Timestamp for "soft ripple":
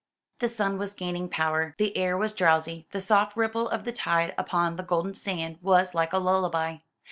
3.01-3.69